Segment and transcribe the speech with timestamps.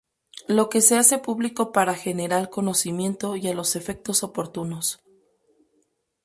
[0.47, 4.99] Lo que se hace público para general conocimiento y a los efectos oportunos.